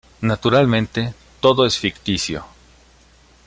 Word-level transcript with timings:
Naturalmente, 0.23 1.13
todo 1.41 1.63
es 1.63 1.77
ficticio. 1.77 2.43